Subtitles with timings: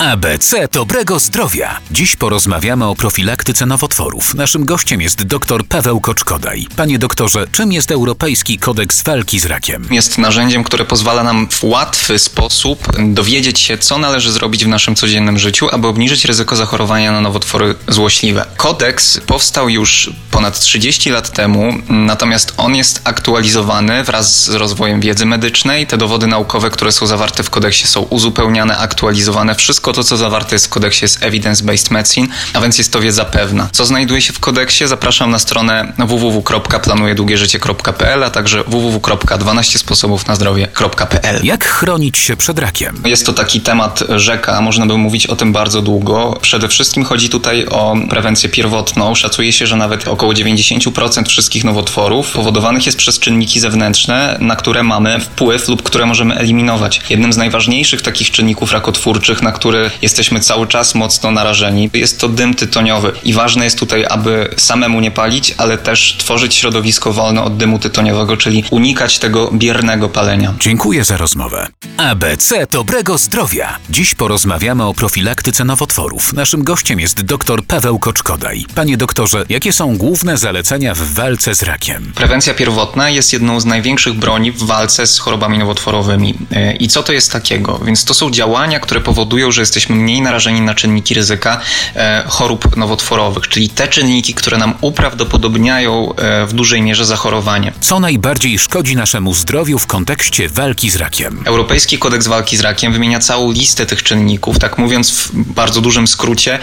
[0.00, 1.80] ABC dobrego zdrowia.
[1.90, 4.34] Dziś porozmawiamy o profilaktyce nowotworów.
[4.34, 6.66] Naszym gościem jest dr Paweł Koczkodaj.
[6.76, 9.88] Panie doktorze, czym jest Europejski Kodeks Walki z Rakiem?
[9.90, 14.94] Jest narzędziem, które pozwala nam w łatwy sposób dowiedzieć się, co należy zrobić w naszym
[14.94, 18.46] codziennym życiu, aby obniżyć ryzyko zachorowania na nowotwory złośliwe.
[18.56, 25.26] Kodeks powstał już ponad 30 lat temu, natomiast on jest aktualizowany wraz z rozwojem wiedzy
[25.26, 25.86] medycznej.
[25.86, 29.54] Te dowody naukowe, które są zawarte w kodeksie są uzupełniane, aktualizowane.
[29.54, 33.24] Wszystko to, co zawarte jest w kodeksie jest evidence-based medicine, a więc jest to wiedza
[33.24, 33.68] pewna.
[33.72, 34.86] Co znajduje się w kodeksie?
[34.86, 41.44] Zapraszam na stronę www.planujedługieżycie.pl, a także www.12sposobównazdrowie.pl.
[41.44, 43.02] Jak chronić się przed rakiem?
[43.04, 46.38] Jest to taki temat rzeka, można by mówić o tym bardzo długo.
[46.42, 49.14] Przede wszystkim chodzi tutaj o prewencję pierwotną.
[49.14, 54.82] Szacuje się, że nawet około 90% wszystkich nowotworów powodowanych jest przez czynniki zewnętrzne, na które
[54.82, 57.00] mamy wpływ lub które możemy eliminować.
[57.10, 62.28] Jednym z najważniejszych takich czynników rakotwórczych, na który jesteśmy cały czas mocno narażeni, jest to
[62.28, 63.12] dym tytoniowy.
[63.24, 67.78] I ważne jest tutaj, aby samemu nie palić, ale też tworzyć środowisko wolne od dymu
[67.78, 70.54] tytoniowego, czyli unikać tego biernego palenia.
[70.60, 71.66] Dziękuję za rozmowę.
[71.96, 73.76] ABC dobrego zdrowia.
[73.90, 76.32] Dziś porozmawiamy o profilaktyce nowotworów.
[76.32, 78.64] Naszym gościem jest dr Paweł Koczkodaj.
[78.74, 82.12] Panie doktorze, jakie są główne zalecenia w walce z rakiem?
[82.14, 86.34] Prewencja pierwotna jest jedną z największych broni w walce z chorobami nowotworowymi.
[86.52, 87.78] E, I co to jest takiego?
[87.78, 91.60] Więc to są działania, które powodują, że jesteśmy mniej narażeni na czynniki ryzyka
[91.94, 97.72] e, chorób nowotworowych, czyli te czynniki, które nam uprawdopodobniają e, w dużej mierze zachorowanie.
[97.80, 101.42] Co najbardziej szkodzi naszemu zdrowiu w kontekście walki z rakiem?
[101.44, 106.08] Europejski Kodeks Walki z Rakiem wymienia całą listę tych czynników, tak mówiąc w bardzo dużym
[106.08, 106.58] skrócie.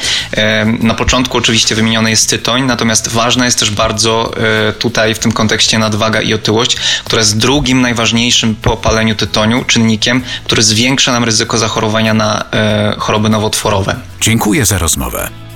[0.80, 3.08] Na początku oczywiście wymieniony jest tytoń, natomiast
[3.38, 4.34] ważna jest też bardzo
[4.70, 9.64] e, tutaj w tym kontekście nadwaga i otyłość, która jest drugim najważniejszym po paleniu tytoniu
[9.64, 13.96] czynnikiem, który zwiększa nam ryzyko zachorowania na e, choroby nowotworowe.
[14.22, 15.47] Dziękuję za rozmowę.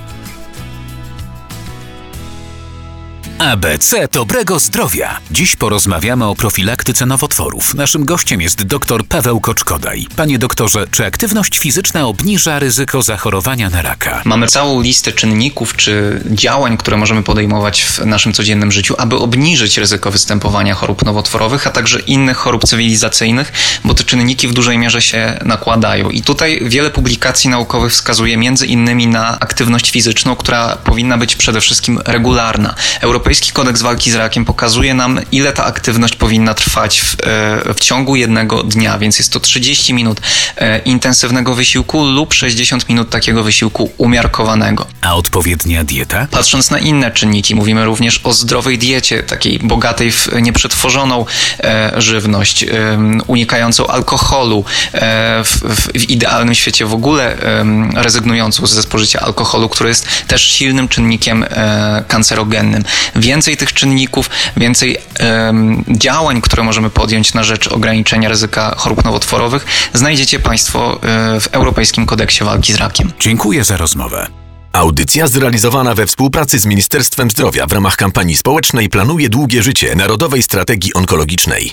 [3.42, 5.18] ABC dobrego zdrowia.
[5.30, 7.74] Dziś porozmawiamy o profilaktyce nowotworów.
[7.74, 10.06] Naszym gościem jest dr Paweł Koczkodaj.
[10.16, 14.22] Panie doktorze, czy aktywność fizyczna obniża ryzyko zachorowania na raka?
[14.24, 19.78] Mamy całą listę czynników czy działań, które możemy podejmować w naszym codziennym życiu, aby obniżyć
[19.78, 23.52] ryzyko występowania chorób nowotworowych, a także innych chorób cywilizacyjnych,
[23.84, 26.10] bo te czynniki w dużej mierze się nakładają.
[26.10, 31.60] I tutaj wiele publikacji naukowych wskazuje między innymi na aktywność fizyczną, która powinna być przede
[31.60, 32.74] wszystkim regularna.
[33.32, 37.80] Europejski Kodeks Walki z Rakiem pokazuje nam, ile ta aktywność powinna trwać w, e, w
[37.80, 40.20] ciągu jednego dnia, więc jest to 30 minut
[40.56, 44.86] e, intensywnego wysiłku lub 60 minut takiego wysiłku umiarkowanego.
[45.00, 46.26] A odpowiednia dieta?
[46.30, 51.26] Patrząc na inne czynniki, mówimy również o zdrowej diecie, takiej bogatej w nieprzetworzoną
[51.60, 52.64] e, żywność,
[53.26, 54.64] unikającą alkoholu,
[55.44, 55.60] w,
[55.94, 57.36] w, idealnym świecie w ogóle
[57.94, 61.44] rezygnującą ze spożycia alkoholu, który jest też silnym czynnikiem
[62.08, 62.84] kancerogennym.
[63.22, 65.52] Więcej tych czynników, więcej e,
[65.88, 72.06] działań, które możemy podjąć na rzecz ograniczenia ryzyka chorób nowotworowych, znajdziecie Państwo e, w Europejskim
[72.06, 73.12] Kodeksie Walki z Rakiem.
[73.20, 74.26] Dziękuję za rozmowę.
[74.72, 80.42] Audycja zrealizowana we współpracy z Ministerstwem Zdrowia w ramach kampanii społecznej Planuje Długie Życie Narodowej
[80.42, 81.70] Strategii Onkologicznej.